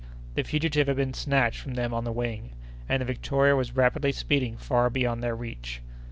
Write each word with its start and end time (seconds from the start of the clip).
The 0.33 0.41
fugitive 0.41 0.87
had 0.87 0.95
been 0.95 1.13
snatched 1.13 1.59
from 1.59 1.75
them 1.75 1.93
on 1.93 2.05
the 2.05 2.11
wing, 2.11 2.53
and 2.89 3.01
the 3.01 3.05
Victoria 3.05 3.55
was 3.55 3.75
rapidly 3.75 4.11
speeding 4.11 4.57
far 4.57 4.89
beyond 4.89 5.21
their 5.21 5.35
reach. 5.35 5.83